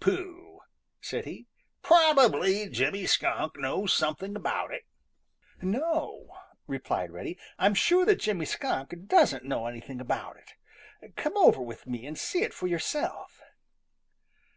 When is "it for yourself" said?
12.42-13.40